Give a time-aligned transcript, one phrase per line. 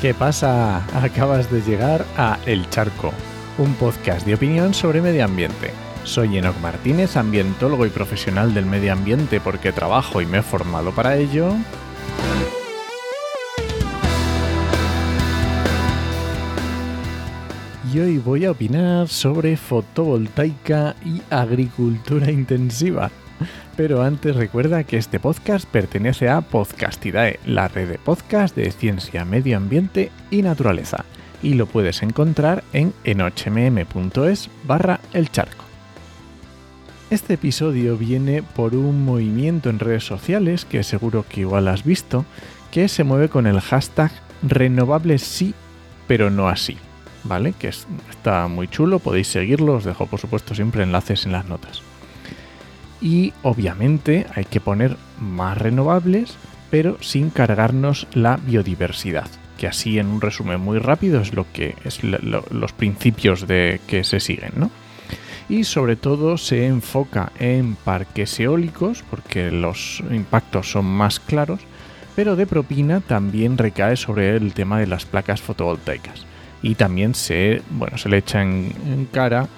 [0.00, 0.86] ¿Qué pasa?
[1.02, 3.12] Acabas de llegar a El Charco,
[3.58, 5.72] un podcast de opinión sobre medio ambiente.
[6.04, 10.92] Soy Enoc Martínez, ambientólogo y profesional del medio ambiente porque trabajo y me he formado
[10.92, 11.52] para ello.
[17.92, 23.10] Y hoy voy a opinar sobre fotovoltaica y agricultura intensiva.
[23.76, 29.24] Pero antes recuerda que este podcast pertenece a Podcastidae, la red de podcast de ciencia,
[29.24, 31.04] medio ambiente y naturaleza,
[31.42, 35.64] y lo puedes encontrar en enochmm.es barra el charco.
[37.10, 42.26] Este episodio viene por un movimiento en redes sociales que seguro que igual has visto,
[42.70, 45.54] que se mueve con el hashtag renovables sí,
[46.06, 46.76] pero no así.
[47.24, 47.52] ¿Vale?
[47.58, 51.82] Que está muy chulo, podéis seguirlo, os dejo por supuesto siempre enlaces en las notas.
[53.00, 56.36] Y obviamente hay que poner más renovables,
[56.70, 59.28] pero sin cargarnos la biodiversidad.
[59.56, 64.04] Que así en un resumen muy rápido es lo que es los principios de que
[64.04, 64.70] se siguen, ¿no?
[65.48, 71.60] Y sobre todo se enfoca en parques eólicos, porque los impactos son más claros,
[72.14, 76.26] pero de propina también recae sobre el tema de las placas fotovoltaicas.
[76.62, 79.48] Y también se, bueno, se le echa en cara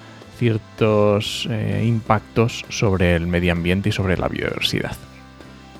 [0.41, 4.97] ciertos eh, impactos sobre el medio ambiente y sobre la biodiversidad.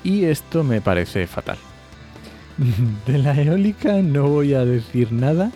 [0.04, 1.58] Y esto me parece fatal.
[3.06, 5.50] De la eólica no voy a decir nada,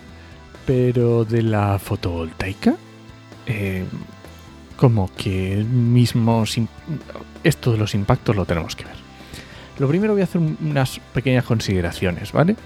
[0.66, 2.74] pero de la fotovoltaica,
[3.46, 3.84] eh,
[4.76, 6.56] como que mismos
[7.44, 8.96] esto de los impactos lo tenemos que ver.
[9.78, 12.56] Lo primero voy a hacer unas pequeñas consideraciones, ¿vale?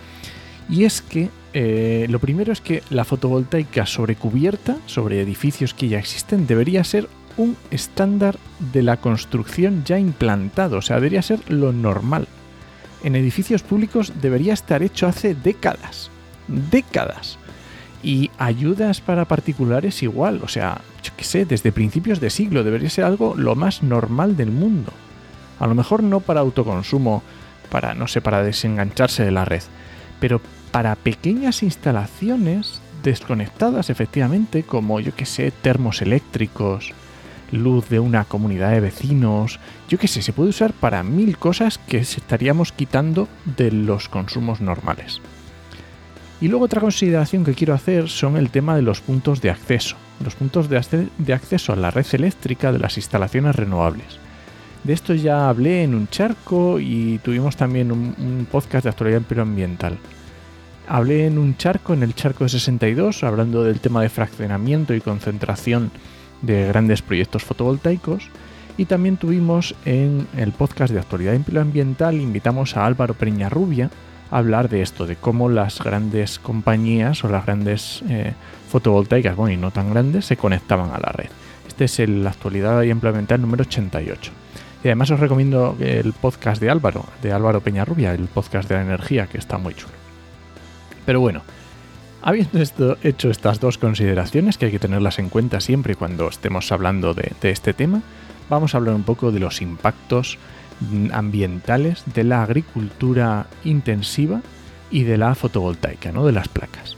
[0.70, 5.88] Y es que eh, lo primero es que la fotovoltaica sobre cubierta, sobre edificios que
[5.88, 8.38] ya existen, debería ser un estándar
[8.72, 12.28] de la construcción ya implantado, o sea, debería ser lo normal.
[13.02, 16.10] En edificios públicos debería estar hecho hace décadas,
[16.48, 17.38] décadas.
[18.02, 22.88] Y ayudas para particulares igual, o sea, yo qué sé, desde principios de siglo debería
[22.88, 24.92] ser algo lo más normal del mundo.
[25.58, 27.22] A lo mejor no para autoconsumo,
[27.70, 29.62] para, no sé, para desengancharse de la red,
[30.18, 36.92] pero para pequeñas instalaciones desconectadas efectivamente, como yo que sé, termos eléctricos,
[37.52, 39.58] luz de una comunidad de vecinos,
[39.88, 44.60] yo que sé, se puede usar para mil cosas que estaríamos quitando de los consumos
[44.60, 45.20] normales.
[46.40, 49.96] Y luego otra consideración que quiero hacer son el tema de los puntos de acceso,
[50.24, 54.18] los puntos de, acceso a la red eléctrica de las instalaciones renovables.
[54.84, 59.22] De esto ya hablé en un charco y tuvimos también un, un podcast de actualidad
[59.38, 59.98] ambiental.
[60.92, 65.00] Hablé en un charco, en el charco de 62, hablando del tema de fraccionamiento y
[65.00, 65.92] concentración
[66.42, 68.28] de grandes proyectos fotovoltaicos.
[68.76, 73.88] Y también tuvimos en el podcast de actualidad ambiental, invitamos a Álvaro Preñarrubia
[74.32, 78.32] a hablar de esto, de cómo las grandes compañías o las grandes eh,
[78.68, 81.30] fotovoltaicas, bueno, y no tan grandes, se conectaban a la red.
[81.68, 84.32] Este es el actualidad ambiental número 88.
[84.82, 88.82] Y además os recomiendo el podcast de Álvaro, de Álvaro Peñarrubia, el podcast de la
[88.82, 89.99] energía, que está muy chulo.
[91.06, 91.42] Pero bueno,
[92.22, 92.58] habiendo
[93.02, 97.32] hecho estas dos consideraciones, que hay que tenerlas en cuenta siempre cuando estemos hablando de,
[97.42, 98.02] este tema,
[98.48, 100.38] vamos a hablar un poco de los impactos
[101.12, 104.40] ambientales de la agricultura intensiva
[104.90, 106.26] y de la fotovoltaica, ¿no?
[106.26, 106.96] de las placas.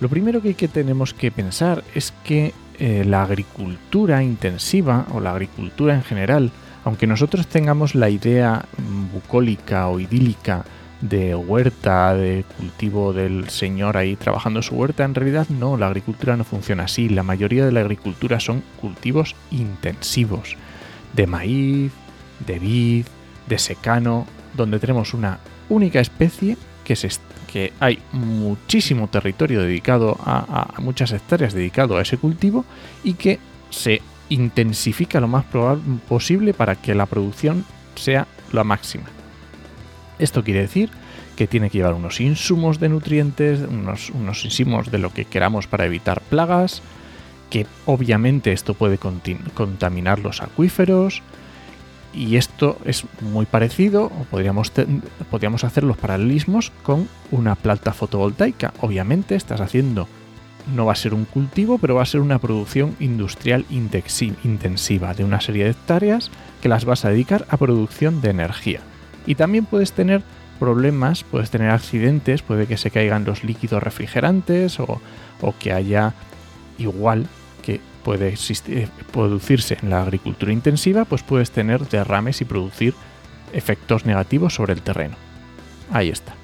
[0.00, 5.94] Lo primero que, tenemos que pensar es que eh, la agricultura intensiva o la agricultura
[5.94, 6.50] en general,
[6.84, 8.64] aunque nosotros tengamos la idea
[9.12, 10.64] bucólica o idílica
[11.08, 16.36] de huerta, de cultivo del señor ahí trabajando su huerta, en realidad no, la agricultura
[16.36, 17.10] no funciona así.
[17.10, 20.56] La mayoría de la agricultura son cultivos intensivos,
[21.12, 21.92] de maíz,
[22.46, 23.06] de vid,
[23.46, 27.10] de secano, donde tenemos una única especie que, se,
[27.52, 32.64] que hay muchísimo territorio dedicado a, a muchas hectáreas dedicado a ese cultivo
[33.02, 34.00] y que se
[34.30, 35.44] intensifica lo más
[36.08, 39.13] posible para que la producción sea la máxima.
[40.18, 40.90] Esto quiere decir
[41.36, 45.86] que tiene que llevar unos insumos de nutrientes, unos, insumos de lo que queramos para
[45.86, 46.82] evitar plagas,
[47.50, 51.22] que obviamente esto puede contaminar los acuíferos,
[52.12, 58.72] y esto es muy parecido, o podríamos hacer los paralelismos con una planta fotovoltaica.
[58.80, 60.06] Obviamente estás haciendo,
[60.74, 65.24] no va a ser un cultivo, pero va a ser una producción industrial intensiva de
[65.24, 66.30] una serie de hectáreas
[66.62, 68.80] que las vas a dedicar a producción de energía.
[69.26, 70.22] Y también puedes tener
[70.58, 75.00] problemas, puedes tener accidentes, puede que se caigan los líquidos refrigerantes o,
[75.58, 76.14] que haya
[76.78, 77.26] igual
[77.62, 78.34] que puede
[78.68, 82.94] eh, producirse en la agricultura intensiva, pues puedes tener derrames y producir
[83.52, 85.16] efectos negativos sobre el terreno.
[85.90, 86.34] Ahí está.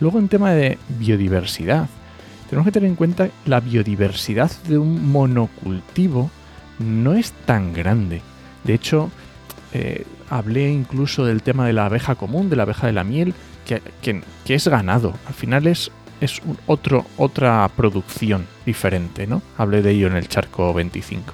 [0.00, 1.88] Luego en tema de biodiversidad,
[2.50, 6.30] tenemos que tener en cuenta la biodiversidad de un monocultivo
[6.78, 8.20] no es tan grande.
[8.64, 9.10] De hecho,
[9.72, 13.34] eh, hablé incluso del tema de la abeja común, de la abeja de la miel,
[13.66, 15.14] que, es ganado.
[15.26, 15.90] Al final es,
[16.20, 19.42] es otro, otra producción diferente, ¿no?
[19.58, 21.32] Hablé de ello en el charco 25.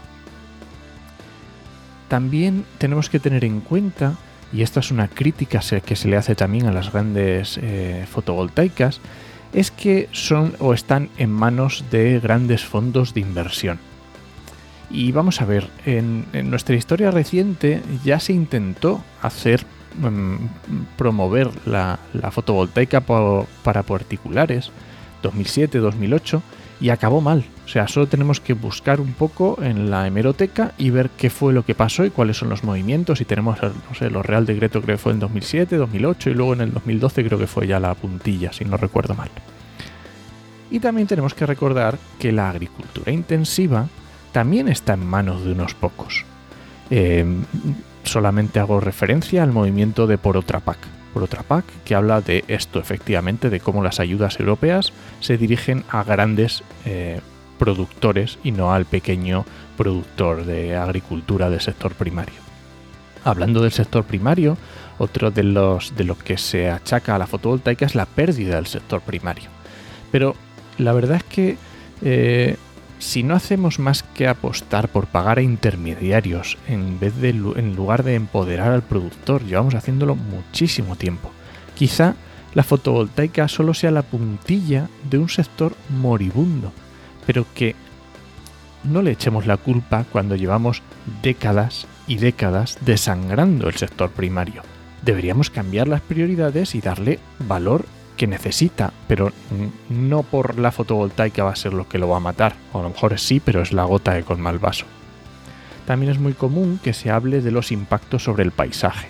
[2.09, 4.17] También tenemos que tener en cuenta,
[4.53, 9.00] y esta es una crítica que se le hace también a las grandes eh, fotovoltaicas,
[9.53, 13.92] es que son o están en manos de grandes fondos de inversión.
[14.93, 19.65] Y vamos a ver, en, nuestra historia reciente ya se intentó hacer
[19.99, 20.37] mm,
[20.99, 21.99] promover la,
[22.31, 24.71] fotovoltaica para particulares,
[25.23, 26.43] 2007-2008,
[26.83, 27.44] y acabó mal.
[27.65, 31.55] O sea, solo tenemos que buscar un poco en la hemeroteca y ver qué fue
[31.55, 33.23] lo que pasó y cuáles son los movimientos.
[33.23, 36.53] Y tenemos, no sé, lo Real Decreto creo que fue en 2007, 2008 y luego
[36.53, 39.31] en el 2012 creo que fue ya la puntilla, si no recuerdo mal.
[40.71, 43.89] Y también tenemos que recordar que la agricultura intensiva
[44.32, 46.25] también está en manos de unos pocos.
[46.90, 47.44] Em,
[48.05, 50.79] solamente hago referencia al movimiento de Por otra PAC.
[51.14, 55.84] Por otra PAC, que habla de esto efectivamente, de cómo las ayudas europeas se dirigen
[55.90, 57.20] a grandes eh,
[57.58, 59.44] productores y no al pequeño
[59.76, 62.40] productor de agricultura del sector primario.
[63.25, 64.56] Hablando del sector primario,
[64.99, 69.00] otro de los de que se achaca a la fotovoltaica es la pérdida del sector
[69.00, 69.50] primario.
[70.11, 70.34] Pero
[70.79, 71.56] la verdad es que
[72.02, 72.56] eh,
[73.02, 78.82] si no hacemos más que apostar por pagar a intermediarios en lugar de empoderar al
[78.82, 81.32] productor, llevamos haciéndolo muchísimo tiempo.
[81.75, 82.14] Quizá
[82.54, 86.72] la fotovoltaica solo sea la puntilla de un sector moribundo,
[87.26, 87.75] pero que
[88.84, 90.81] no le echemos la culpa cuando llevamos
[91.22, 94.62] décadas y décadas desangrando el sector primario.
[95.02, 97.84] Deberíamos cambiar las prioridades y darle valor
[98.17, 99.32] que necesita, pero
[99.88, 102.55] no por la fotovoltaica va a ser lo que lo va a matar.
[102.73, 104.85] O a lo mejor sí, pero es la gota que colma el vaso.
[105.87, 109.09] También es muy común que se hable de los impactos sobre el paisaje.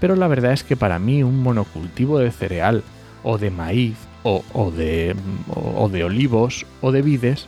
[0.00, 2.82] Pero la verdad es que para mí un monocultivo de cereal,
[3.22, 5.14] o de maíz, o, de,
[5.54, 7.46] o de olivos, o de vides,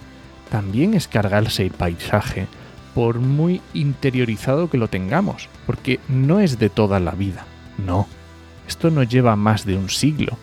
[0.50, 2.46] también es cargarse el paisaje,
[2.94, 7.44] por muy interiorizado que lo tengamos, porque no es de toda la vida,
[7.76, 8.06] no.
[8.68, 10.38] Esto no lleva más de un siglo,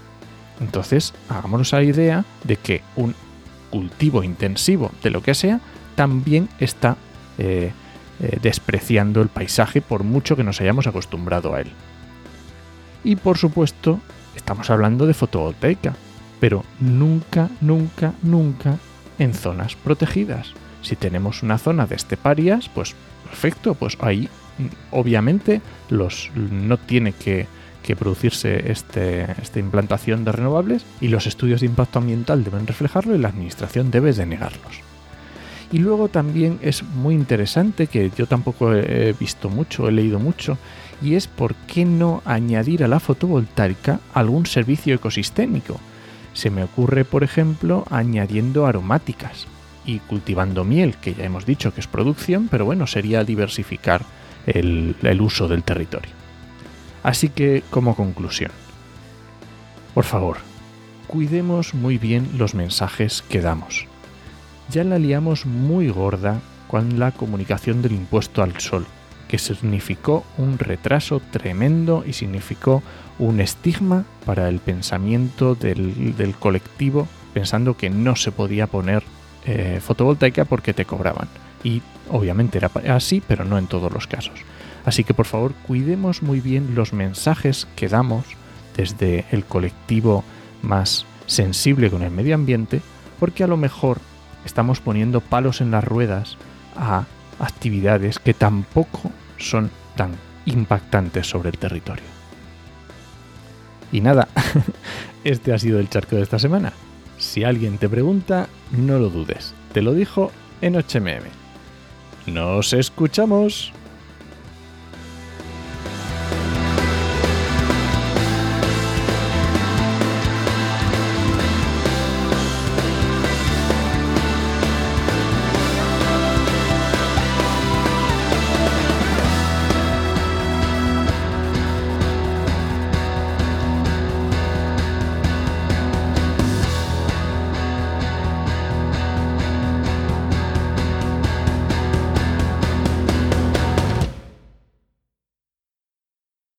[0.62, 3.16] entonces, hagámonos la idea de que un
[3.72, 5.60] cultivo intensivo de lo que sea
[5.96, 6.98] también está
[7.38, 7.72] eh,
[8.20, 11.72] eh, despreciando el paisaje por mucho que nos hayamos acostumbrado a él.
[13.04, 14.00] Y por supuesto,
[14.36, 15.96] estamos hablando de fotovoltaica,
[16.40, 18.78] pero nunca, nunca, nunca
[19.18, 20.54] en zonas protegidas.
[20.84, 24.30] Si tenemos una zona de esteparias, pues perfecto, pues ahí
[24.60, 27.48] mm, obviamente los no tiene que
[27.84, 33.16] que producirse este, esta implantación de renovables y los estudios de impacto ambiental deben reflejarlo
[33.16, 34.82] y la administración debe denegarlos.
[35.72, 40.58] Y luego también es muy interesante, que yo tampoco he visto mucho, he leído mucho,
[41.02, 45.80] y es por qué no añadir a la fotovoltaica algún servicio ecosistémico.
[46.34, 49.48] Se me ocurre, por ejemplo, añadiendo aromáticas
[49.86, 54.04] y cultivando miel, que ya hemos dicho que es producción, pero bueno, sería diversificar
[54.46, 56.21] el uso del territorio.
[57.04, 58.52] Así que, como conclusión,
[59.94, 60.38] por favor,
[61.08, 63.86] cuidemos muy bien los mensajes que damos.
[64.70, 68.86] Ya la liamos muy gorda con la comunicación del impuesto al sol,
[69.28, 72.82] que significó un retraso tremendo y significó
[73.20, 79.04] un estigma para el pensamiento del, colectivo, pensando que no se podía poner
[79.46, 81.28] eh, fotovoltaica porque te cobraban.
[81.64, 84.40] Y obviamente era así, pero no en todos los casos.
[84.86, 88.26] Así que por favor cuidemos muy bien los mensajes que damos
[88.76, 90.24] desde el colectivo
[90.62, 92.82] más sensible con el medio ambiente,
[93.20, 94.00] porque a lo mejor
[94.46, 96.38] estamos poniendo palos en las ruedas
[96.76, 97.06] a
[97.40, 100.12] actividades que tampoco son tan
[100.46, 102.06] impactantes sobre el territorio.
[103.92, 104.28] Y nada,
[105.24, 106.74] este ha sido el charco de esta semana.
[107.18, 109.54] Si alguien te pregunta, no lo dudes.
[109.74, 111.26] Te lo dijo en HMM.
[112.26, 113.74] Nos escuchamos.